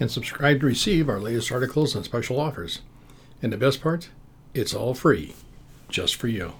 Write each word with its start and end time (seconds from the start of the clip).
and 0.00 0.10
subscribe 0.10 0.60
to 0.60 0.66
receive 0.66 1.08
our 1.08 1.20
latest 1.20 1.52
articles 1.52 1.94
and 1.94 2.04
special 2.04 2.40
offers. 2.40 2.80
And 3.42 3.52
the 3.52 3.56
best 3.56 3.80
part, 3.80 4.08
it's 4.54 4.74
all 4.74 4.94
free, 4.94 5.34
just 5.88 6.16
for 6.16 6.28
you. 6.28 6.54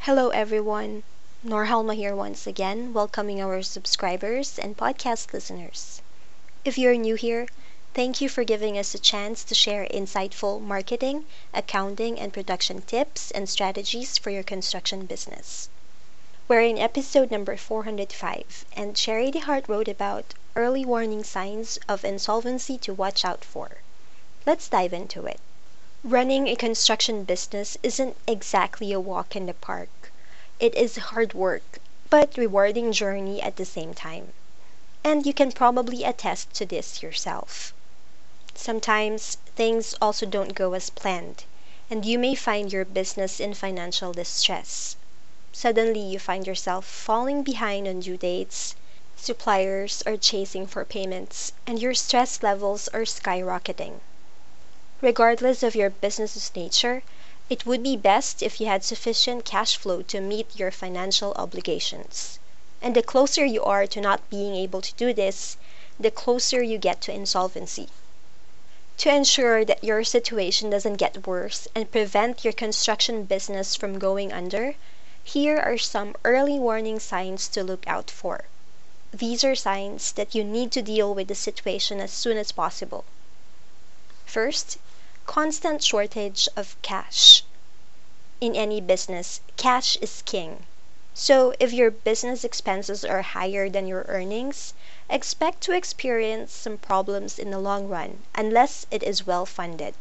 Hello, 0.00 0.30
everyone. 0.30 1.02
Norhalma 1.44 1.94
here 1.94 2.16
once 2.16 2.46
again, 2.46 2.92
welcoming 2.92 3.40
our 3.40 3.62
subscribers 3.62 4.58
and 4.58 4.76
podcast 4.76 5.32
listeners. 5.32 6.02
If 6.64 6.78
you're 6.78 6.96
new 6.96 7.14
here, 7.14 7.46
thank 7.94 8.20
you 8.20 8.28
for 8.28 8.44
giving 8.44 8.76
us 8.76 8.94
a 8.94 8.98
chance 8.98 9.44
to 9.44 9.54
share 9.54 9.86
insightful 9.86 10.60
marketing, 10.60 11.24
accounting, 11.54 12.18
and 12.18 12.32
production 12.32 12.82
tips 12.82 13.30
and 13.30 13.48
strategies 13.48 14.18
for 14.18 14.30
your 14.30 14.42
construction 14.42 15.06
business. 15.06 15.68
We're 16.48 16.60
in 16.60 16.78
episode 16.78 17.32
number 17.32 17.56
405, 17.56 18.66
and 18.76 18.94
Sharie 18.94 19.32
DeHart 19.32 19.66
wrote 19.66 19.88
about 19.88 20.34
early 20.54 20.84
warning 20.84 21.24
signs 21.24 21.76
of 21.88 22.04
insolvency 22.04 22.78
to 22.78 22.94
watch 22.94 23.24
out 23.24 23.44
for. 23.44 23.78
Let's 24.46 24.68
dive 24.68 24.92
into 24.92 25.26
it. 25.26 25.40
Running 26.04 26.46
a 26.46 26.54
construction 26.54 27.24
business 27.24 27.76
isn't 27.82 28.16
exactly 28.28 28.92
a 28.92 29.00
walk 29.00 29.34
in 29.34 29.46
the 29.46 29.54
park. 29.54 30.12
It 30.60 30.72
is 30.76 30.94
hard 30.94 31.34
work, 31.34 31.80
but 32.10 32.36
rewarding 32.36 32.92
journey 32.92 33.42
at 33.42 33.56
the 33.56 33.64
same 33.64 33.92
time. 33.92 34.32
And 35.02 35.26
you 35.26 35.34
can 35.34 35.50
probably 35.50 36.04
attest 36.04 36.54
to 36.54 36.64
this 36.64 37.02
yourself. 37.02 37.74
Sometimes 38.54 39.38
things 39.56 39.96
also 40.00 40.24
don't 40.26 40.54
go 40.54 40.74
as 40.74 40.90
planned, 40.90 41.42
and 41.90 42.04
you 42.04 42.20
may 42.20 42.36
find 42.36 42.72
your 42.72 42.84
business 42.84 43.40
in 43.40 43.52
financial 43.52 44.12
distress. 44.12 44.94
Suddenly 45.58 46.00
you 46.00 46.18
find 46.18 46.46
yourself 46.46 46.84
falling 46.84 47.42
behind 47.42 47.88
on 47.88 48.00
due 48.00 48.18
dates, 48.18 48.76
suppliers 49.16 50.02
are 50.04 50.18
chasing 50.18 50.66
for 50.66 50.84
payments, 50.84 51.52
and 51.66 51.80
your 51.80 51.94
stress 51.94 52.42
levels 52.42 52.88
are 52.88 53.06
skyrocketing. 53.06 54.00
Regardless 55.00 55.62
of 55.62 55.74
your 55.74 55.88
business's 55.88 56.54
nature, 56.54 57.02
it 57.48 57.64
would 57.64 57.82
be 57.82 57.96
best 57.96 58.42
if 58.42 58.60
you 58.60 58.66
had 58.66 58.84
sufficient 58.84 59.46
cash 59.46 59.78
flow 59.78 60.02
to 60.02 60.20
meet 60.20 60.54
your 60.58 60.70
financial 60.70 61.32
obligations. 61.36 62.38
And 62.82 62.94
the 62.94 63.02
closer 63.02 63.42
you 63.46 63.64
are 63.64 63.86
to 63.86 64.00
not 64.02 64.28
being 64.28 64.54
able 64.54 64.82
to 64.82 64.92
do 64.92 65.14
this, 65.14 65.56
the 65.98 66.10
closer 66.10 66.62
you 66.62 66.76
get 66.76 67.00
to 67.00 67.14
insolvency. 67.14 67.88
To 68.98 69.08
ensure 69.08 69.64
that 69.64 69.82
your 69.82 70.04
situation 70.04 70.68
doesn't 70.68 70.96
get 70.96 71.26
worse 71.26 71.66
and 71.74 71.90
prevent 71.90 72.44
your 72.44 72.52
construction 72.52 73.24
business 73.24 73.74
from 73.74 73.98
going 73.98 74.34
under, 74.34 74.74
here 75.26 75.58
are 75.58 75.76
some 75.76 76.14
early 76.24 76.56
warning 76.56 77.00
signs 77.00 77.48
to 77.48 77.64
look 77.64 77.84
out 77.88 78.12
for. 78.12 78.44
These 79.12 79.42
are 79.42 79.56
signs 79.56 80.12
that 80.12 80.36
you 80.36 80.44
need 80.44 80.70
to 80.70 80.82
deal 80.82 81.12
with 81.12 81.26
the 81.26 81.34
situation 81.34 81.98
as 82.00 82.12
soon 82.12 82.36
as 82.36 82.52
possible. 82.52 83.04
First, 84.24 84.78
constant 85.26 85.82
shortage 85.82 86.48
of 86.54 86.80
cash. 86.80 87.42
In 88.40 88.54
any 88.54 88.80
business, 88.80 89.40
cash 89.56 89.96
is 90.00 90.22
king. 90.22 90.64
So 91.12 91.54
if 91.58 91.72
your 91.72 91.90
business 91.90 92.44
expenses 92.44 93.04
are 93.04 93.22
higher 93.22 93.68
than 93.68 93.88
your 93.88 94.04
earnings, 94.06 94.74
expect 95.10 95.60
to 95.62 95.72
experience 95.72 96.52
some 96.52 96.78
problems 96.78 97.36
in 97.36 97.50
the 97.50 97.58
long 97.58 97.88
run 97.88 98.22
unless 98.36 98.86
it 98.92 99.02
is 99.02 99.26
well 99.26 99.44
funded. 99.44 99.94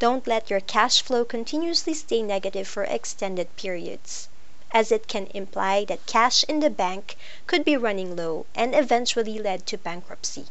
Don't 0.00 0.28
let 0.28 0.48
your 0.48 0.60
cash 0.60 1.02
flow 1.02 1.24
continuously 1.24 1.92
stay 1.92 2.22
negative 2.22 2.68
for 2.68 2.84
extended 2.84 3.56
periods, 3.56 4.28
as 4.70 4.92
it 4.92 5.08
can 5.08 5.26
imply 5.34 5.84
that 5.86 6.06
cash 6.06 6.44
in 6.44 6.60
the 6.60 6.70
bank 6.70 7.16
could 7.48 7.64
be 7.64 7.76
running 7.76 8.14
low 8.14 8.46
and 8.54 8.76
eventually 8.76 9.40
lead 9.40 9.66
to 9.66 9.76
bankruptcy. 9.76 10.46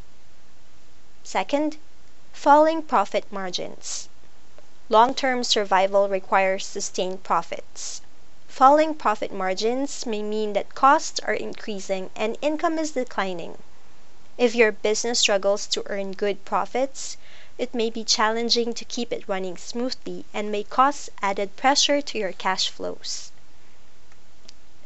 Second, 1.23 1.77
falling 2.33 2.81
profit 2.81 3.31
margins. 3.31 4.09
Long-term 4.89 5.45
survival 5.45 6.09
requires 6.09 6.65
sustained 6.65 7.23
profits. 7.23 8.01
Falling 8.49 8.95
profit 8.95 9.31
margins 9.31 10.05
may 10.05 10.23
mean 10.23 10.51
that 10.53 10.75
costs 10.75 11.21
are 11.21 11.33
increasing 11.33 12.09
and 12.17 12.37
income 12.41 12.77
is 12.77 12.91
declining. 12.91 13.57
If 14.37 14.55
your 14.55 14.73
business 14.73 15.19
struggles 15.19 15.67
to 15.67 15.83
earn 15.85 16.11
good 16.11 16.43
profits, 16.43 17.15
it 17.57 17.73
may 17.73 17.89
be 17.89 18.03
challenging 18.03 18.71
to 18.71 18.85
keep 18.85 19.11
it 19.11 19.27
running 19.27 19.57
smoothly 19.57 20.23
and 20.33 20.51
may 20.51 20.63
cause 20.63 21.09
added 21.21 21.55
pressure 21.55 22.01
to 22.01 22.17
your 22.17 22.31
cash 22.31 22.69
flows. 22.69 23.31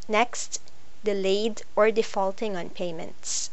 Next, 0.08 0.62
delayed 1.04 1.64
or 1.76 1.92
defaulting 1.92 2.56
on 2.56 2.70
payments. 2.70 3.50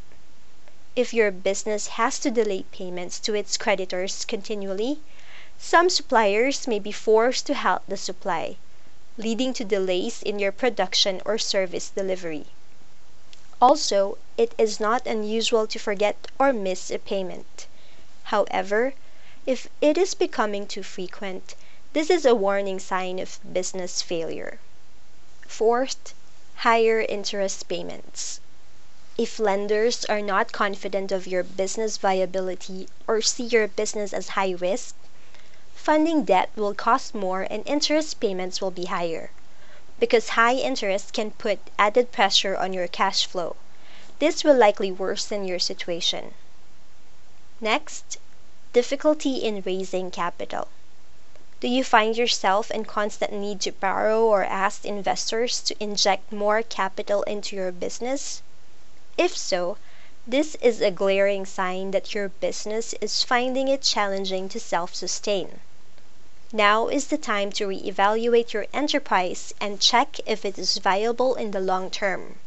If 0.94 1.12
your 1.12 1.30
business 1.30 1.88
has 1.98 2.18
to 2.20 2.30
delay 2.30 2.64
payments 2.70 3.18
to 3.20 3.34
its 3.34 3.56
creditors 3.56 4.24
continually, 4.24 5.00
some 5.58 5.90
suppliers 5.90 6.68
may 6.68 6.78
be 6.78 6.92
forced 6.92 7.46
to 7.46 7.54
halt 7.54 7.82
the 7.88 7.96
supply, 7.96 8.56
leading 9.16 9.52
to 9.54 9.64
delays 9.64 10.22
in 10.22 10.38
your 10.38 10.52
production 10.52 11.20
or 11.24 11.38
service 11.38 11.90
delivery. 11.90 12.46
Also, 13.60 14.18
it 14.36 14.54
is 14.56 14.78
not 14.78 15.06
unusual 15.06 15.66
to 15.66 15.78
forget 15.80 16.28
or 16.38 16.52
miss 16.52 16.92
a 16.92 16.98
payment. 17.00 17.66
However, 18.24 18.94
if 19.48 19.66
it 19.80 19.96
is 19.96 20.12
becoming 20.12 20.66
too 20.66 20.82
frequent, 20.82 21.54
this 21.94 22.10
is 22.10 22.26
a 22.26 22.34
warning 22.34 22.78
sign 22.78 23.18
of 23.18 23.40
business 23.50 24.02
failure. 24.02 24.58
Fourth, 25.46 26.12
higher 26.56 27.00
interest 27.00 27.66
payments. 27.66 28.40
If 29.16 29.38
lenders 29.38 30.04
are 30.04 30.20
not 30.20 30.52
confident 30.52 31.10
of 31.12 31.26
your 31.26 31.42
business 31.42 31.96
viability 31.96 32.90
or 33.06 33.22
see 33.22 33.44
your 33.44 33.66
business 33.68 34.12
as 34.12 34.36
high 34.36 34.50
risk, 34.50 34.94
funding 35.74 36.24
debt 36.24 36.50
will 36.54 36.74
cost 36.74 37.14
more 37.14 37.46
and 37.48 37.66
interest 37.66 38.20
payments 38.20 38.60
will 38.60 38.70
be 38.70 38.84
higher. 38.84 39.30
Because 39.98 40.36
high 40.36 40.56
interest 40.56 41.14
can 41.14 41.30
put 41.30 41.58
added 41.78 42.12
pressure 42.12 42.54
on 42.54 42.74
your 42.74 42.86
cash 42.86 43.24
flow. 43.24 43.56
This 44.18 44.44
will 44.44 44.58
likely 44.58 44.92
worsen 44.92 45.46
your 45.46 45.58
situation. 45.58 46.34
Next, 47.62 48.18
Difficulty 48.80 49.38
in 49.38 49.60
raising 49.62 50.08
capital. 50.12 50.68
Do 51.58 51.66
you 51.66 51.82
find 51.82 52.16
yourself 52.16 52.70
in 52.70 52.84
constant 52.84 53.32
need 53.32 53.60
to 53.62 53.72
borrow 53.72 54.24
or 54.24 54.44
ask 54.44 54.84
investors 54.84 55.60
to 55.62 55.74
inject 55.82 56.30
more 56.30 56.62
capital 56.62 57.24
into 57.24 57.56
your 57.56 57.72
business? 57.72 58.40
If 59.16 59.36
so, 59.36 59.78
this 60.28 60.54
is 60.60 60.80
a 60.80 60.92
glaring 60.92 61.44
sign 61.44 61.90
that 61.90 62.14
your 62.14 62.28
business 62.28 62.94
is 63.00 63.24
finding 63.24 63.66
it 63.66 63.82
challenging 63.82 64.48
to 64.50 64.60
self 64.60 64.94
sustain. 64.94 65.58
Now 66.52 66.86
is 66.86 67.08
the 67.08 67.18
time 67.18 67.50
to 67.54 67.66
reevaluate 67.66 68.52
your 68.52 68.68
enterprise 68.72 69.52
and 69.60 69.80
check 69.80 70.20
if 70.24 70.44
it 70.44 70.56
is 70.56 70.78
viable 70.78 71.34
in 71.34 71.50
the 71.50 71.58
long 71.58 71.90
term. 71.90 72.38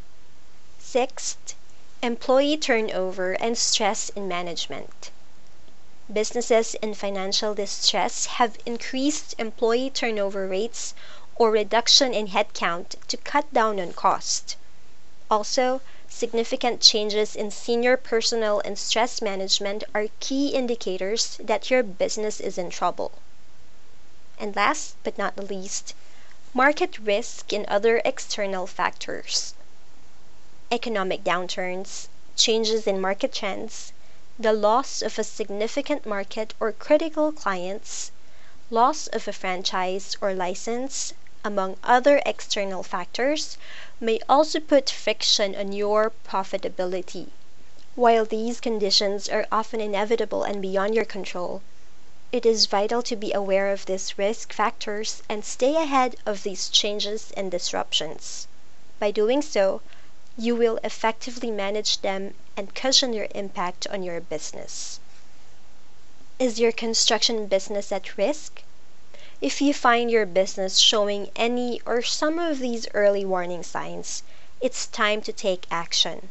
Sixth, 0.80 1.56
employee 2.02 2.56
turnover 2.56 3.34
and 3.34 3.58
stress 3.58 4.08
in 4.16 4.30
management. 4.30 5.12
Businesses 6.14 6.76
in 6.82 6.94
financial 6.94 7.54
distress 7.54 8.26
have 8.26 8.58
increased 8.66 9.34
employee 9.38 9.90
turnover 9.90 10.46
rates 10.46 10.94
or 11.36 11.52
reduction 11.52 12.14
in 12.14 12.28
headcount 12.28 12.96
to 13.08 13.16
cut 13.18 13.54
down 13.54 13.80
on 13.80 13.94
cost. 13.94 14.58
Also, 15.30 15.80
significant 16.10 16.82
changes 16.82 17.34
in 17.36 17.50
senior 17.50 17.96
personnel 17.96 18.60
and 18.66 18.78
stress 18.78 19.22
management 19.22 19.86
are 19.96 20.10
key 20.20 20.50
indicators 20.50 21.38
that 21.42 21.70
your 21.72 21.82
business 21.82 22.42
is 22.42 22.58
in 22.58 22.70
trouble. 22.70 23.14
And 24.38 24.54
last 24.54 24.98
but 25.04 25.18
not 25.18 25.38
the 25.38 25.44
least, 25.46 25.96
market 26.54 27.00
risk 27.00 27.54
and 27.54 27.66
other 27.68 28.02
external 28.04 28.68
factors. 28.68 29.54
Economic 30.70 31.24
downturns, 31.24 32.10
changes 32.36 32.86
in 32.86 33.00
market 33.00 33.34
trends, 33.34 33.94
the 34.42 34.54
loss 34.54 35.04
of 35.04 35.20
a 35.20 35.24
significant 35.24 36.04
market 36.04 36.56
or 36.60 36.72
critical 36.72 37.32
clients, 37.32 38.12
loss 38.72 39.06
of 39.08 39.28
a 39.28 39.34
franchise 39.34 40.18
or 40.20 40.34
license, 40.34 41.14
among 41.44 41.78
other 41.84 42.22
external 42.26 42.82
factors, 42.82 43.60
may 44.00 44.20
also 44.28 44.60
put 44.60 44.90
friction 44.90 45.56
on 45.56 45.72
your 45.74 46.12
profitability. 46.28 47.30
While 47.94 48.26
these 48.26 48.60
conditions 48.60 49.30
are 49.30 49.46
often 49.52 49.80
inevitable 49.80 50.42
and 50.42 50.60
beyond 50.60 50.96
your 50.96 51.06
control, 51.06 51.62
it 52.32 52.44
is 52.44 52.66
vital 52.66 53.04
to 53.04 53.16
be 53.16 53.32
aware 53.34 53.72
of 53.72 53.86
these 53.86 54.18
risk 54.18 54.54
factors 54.54 55.22
and 55.30 55.46
stay 55.46 55.76
ahead 55.76 56.16
of 56.26 56.42
these 56.42 56.68
changes 56.68 57.32
and 57.38 57.52
disruptions. 57.52 58.48
By 58.98 59.12
doing 59.12 59.44
so, 59.44 59.82
you 60.38 60.56
will 60.56 60.80
effectively 60.84 61.52
manage 61.52 62.02
them 62.02 62.34
and 62.56 62.74
cushion 62.74 63.14
your 63.14 63.28
impact 63.36 63.86
on 63.88 64.04
your 64.04 64.22
business. 64.22 65.00
Is 66.40 66.60
your 66.60 66.72
construction 66.72 67.48
business 67.48 67.92
at 67.92 68.18
risk? 68.18 68.64
If 69.42 69.62
you 69.62 69.74
find 69.74 70.10
your 70.10 70.26
business 70.26 70.78
showing 70.78 71.30
any 71.36 71.82
or 71.86 72.02
some 72.02 72.40
of 72.40 72.60
these 72.60 72.88
early 72.94 73.26
warning 73.26 73.64
signs, 73.64 74.24
it's 74.60 74.88
time 74.88 75.22
to 75.24 75.34
take 75.34 75.66
action. 75.72 76.30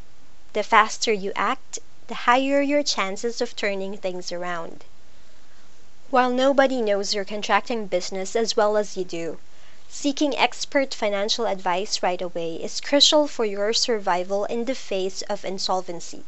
The 0.53 0.63
faster 0.63 1.13
you 1.13 1.31
act, 1.35 1.79
the 2.07 2.15
higher 2.25 2.61
your 2.61 2.83
chances 2.83 3.39
of 3.41 3.55
turning 3.55 3.97
things 3.97 4.31
around. 4.31 4.83
While 6.09 6.29
nobody 6.29 6.81
knows 6.81 7.13
your 7.13 7.23
contracting 7.23 7.87
business 7.87 8.35
as 8.35 8.57
well 8.57 8.75
as 8.75 8.97
you 8.97 9.05
do, 9.05 9.39
seeking 9.93 10.33
expert 10.37 10.93
financial 10.93 11.45
advice 11.45 12.01
right 12.01 12.21
away 12.21 12.55
is 12.55 12.79
crucial 12.79 13.27
for 13.27 13.43
your 13.43 13.73
survival 13.73 14.45
in 14.45 14.63
the 14.63 14.73
face 14.73 15.21
of 15.23 15.43
insolvency. 15.43 16.23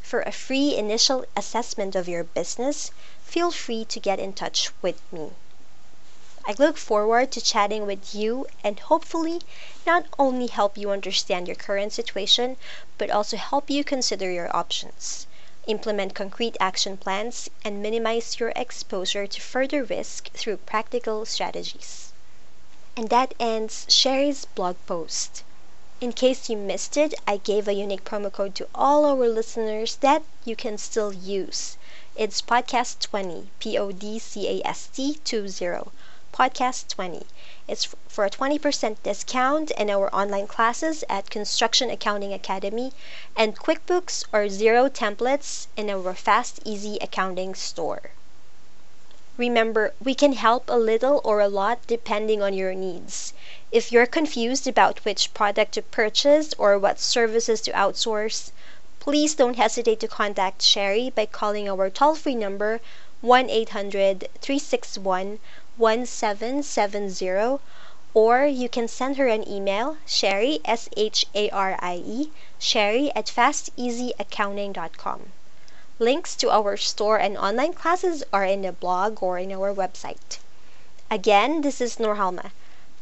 For 0.00 0.22
a 0.22 0.32
free 0.32 0.74
initial 0.74 1.26
assessment 1.36 1.94
of 1.94 2.08
your 2.08 2.24
business, 2.24 2.90
feel 3.22 3.50
free 3.50 3.84
to 3.84 4.00
get 4.00 4.18
in 4.18 4.32
touch 4.32 4.70
with 4.80 5.00
me. 5.12 5.32
I 6.46 6.54
look 6.58 6.78
forward 6.78 7.30
to 7.32 7.40
chatting 7.42 7.84
with 7.84 8.14
you 8.14 8.46
and 8.64 8.80
hopefully 8.80 9.42
not 9.86 10.06
only 10.18 10.46
help 10.46 10.78
you 10.78 10.90
understand 10.90 11.48
your 11.48 11.56
current 11.56 11.92
situation, 11.92 12.56
but 12.96 13.10
also 13.10 13.36
help 13.36 13.68
you 13.68 13.84
consider 13.84 14.30
your 14.30 14.56
options 14.56 15.26
implement 15.66 16.14
concrete 16.14 16.56
action 16.58 16.96
plans, 16.96 17.50
and 17.62 17.82
minimize 17.82 18.40
your 18.40 18.52
exposure 18.56 19.26
to 19.26 19.40
further 19.40 19.84
risk 19.84 20.30
through 20.32 20.56
practical 20.56 21.26
strategies. 21.26 22.09
And 22.96 23.08
that 23.08 23.34
ends 23.40 23.84
Sharie's 23.88 24.44
blog 24.44 24.76
post. 24.86 25.42
In 26.00 26.12
case 26.12 26.48
you 26.48 26.56
missed 26.56 26.96
it, 26.96 27.14
I 27.26 27.38
gave 27.38 27.66
a 27.66 27.72
unique 27.74 28.04
promo 28.04 28.32
code 28.32 28.54
to 28.56 28.68
all 28.74 29.04
our 29.04 29.28
listeners 29.28 29.96
that 30.02 30.22
you 30.44 30.54
can 30.54 30.78
still 30.78 31.12
use. 31.12 31.76
It's 32.14 32.40
podcast20, 32.40 33.48
P 33.58 33.76
O 33.76 33.90
D 33.90 34.20
C 34.20 34.46
A 34.62 34.66
S 34.68 34.88
T 34.92 35.14
20, 35.24 35.90
podcast20. 36.32 37.24
It's 37.66 37.88
for 38.08 38.24
a 38.24 38.30
20% 38.30 39.02
discount 39.02 39.72
in 39.72 39.90
our 39.90 40.14
online 40.14 40.46
classes 40.46 41.02
at 41.08 41.28
Construction 41.30 41.90
Accounting 41.90 42.32
Academy 42.32 42.92
and 43.36 43.58
QuickBooks 43.58 44.24
or 44.32 44.46
Xero 44.46 44.88
templates 44.88 45.66
in 45.76 45.90
our 45.90 46.14
Fast 46.14 46.60
Easy 46.64 46.98
Accounting 47.00 47.54
store. 47.56 48.12
Remember, 49.36 49.94
we 50.02 50.16
can 50.16 50.32
help 50.32 50.64
a 50.68 50.76
little 50.76 51.20
or 51.22 51.40
a 51.40 51.46
lot 51.48 51.86
depending 51.86 52.42
on 52.42 52.52
your 52.52 52.74
needs. 52.74 53.32
If 53.70 53.92
you're 53.92 54.04
confused 54.06 54.66
about 54.66 55.04
which 55.04 55.32
product 55.34 55.74
to 55.74 55.82
purchase 55.82 56.52
or 56.58 56.76
what 56.78 56.98
services 56.98 57.60
to 57.60 57.70
outsource, 57.70 58.50
please 58.98 59.36
don't 59.36 59.56
hesitate 59.56 60.00
to 60.00 60.08
contact 60.08 60.62
Sharie 60.62 61.14
by 61.14 61.26
calling 61.26 61.68
our 61.68 61.88
toll 61.90 62.16
free 62.16 62.34
number 62.34 62.80
1 63.20 63.48
800 63.48 64.28
361 64.40 65.38
1770 65.76 67.60
or 68.12 68.44
you 68.44 68.68
can 68.68 68.88
send 68.88 69.16
her 69.16 69.28
an 69.28 69.48
email 69.48 69.96
sharie 70.06 70.60
s-h-a-r-i-e 70.64 72.30
sharie 72.60 73.12
at 73.14 73.26
fasteasyaccounting.com 73.26 75.30
links 76.00 76.34
to 76.34 76.50
our 76.50 76.76
store 76.76 77.18
and 77.18 77.36
online 77.36 77.72
classes 77.72 78.24
are 78.32 78.44
in 78.44 78.62
the 78.62 78.72
blog 78.72 79.22
or 79.22 79.38
in 79.38 79.52
our 79.52 79.72
website 79.72 80.38
again 81.10 81.60
this 81.60 81.80
is 81.80 81.96
norhalma 81.96 82.50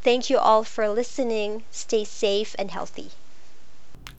thank 0.03 0.29
you 0.29 0.37
all 0.37 0.65
for 0.65 0.89
listening 0.89 1.63
stay 1.71 2.05
safe 2.05 2.55
and 2.59 2.71
healthy 2.71 3.11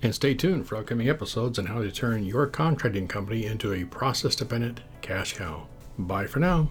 and 0.02 0.16
stay 0.16 0.34
tuned 0.34 0.66
for 0.66 0.78
upcoming 0.78 1.10
episodes 1.10 1.60
on 1.60 1.66
how 1.66 1.82
to 1.82 1.92
turn 1.92 2.26
your 2.26 2.48
contracting 2.48 3.08
company 3.08 3.46
into 3.46 3.74
a 3.74 3.84
process 3.84 4.36
dependent 4.36 4.80
cash 5.02 5.34
cow. 5.34 5.68
Bye 5.98 6.28
for 6.28 6.40
now. 6.40 6.70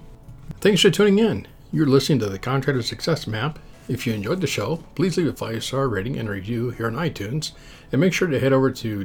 Thanks 0.61 0.81
for 0.81 0.90
tuning 0.90 1.19
in. 1.19 1.46
You're 1.72 1.87
listening 1.87 2.20
to 2.20 2.26
the 2.26 2.38
Contractor 2.38 2.82
Success 2.82 3.26
Map. 3.26 3.58
If 3.88 4.06
you 4.06 4.14
enjoyed 4.14 4.40
the 4.40 4.46
show, 4.46 4.84
please 4.94 5.16
leave 5.16 5.26
a 5.26 5.32
five 5.32 5.62
star 5.62 5.88
rating 5.88 6.19
and 6.19 6.28
review 6.28 6.70
here 6.70 6.87
on 6.87 6.94
iTunes, 6.94 7.52
and 7.93 8.00
make 8.00 8.12
sure 8.12 8.28
to 8.28 8.40
head 8.40 8.52
over 8.52 8.70
to 8.70 9.04